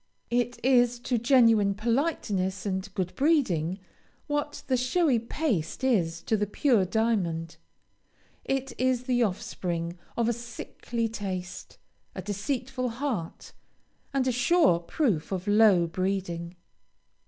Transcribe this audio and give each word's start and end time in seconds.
It 0.31 0.59
is 0.65 0.97
to 1.01 1.19
genuine 1.19 1.75
politeness 1.75 2.65
and 2.65 2.91
good 2.95 3.13
breeding, 3.13 3.77
what 4.25 4.63
the 4.65 4.75
showy 4.75 5.19
paste 5.19 5.83
is 5.83 6.23
to 6.23 6.35
the 6.35 6.47
pure 6.47 6.85
diamond. 6.85 7.57
It 8.43 8.73
is 8.79 9.03
the 9.03 9.21
offspring 9.21 9.99
of 10.17 10.27
a 10.27 10.33
sickly 10.33 11.07
taste, 11.07 11.77
a 12.15 12.21
deceitful 12.23 12.89
heart, 12.89 13.53
and 14.11 14.27
a 14.27 14.31
sure 14.31 14.79
proof 14.79 15.31
of 15.31 15.47
low 15.47 15.85
breeding. 15.85 16.55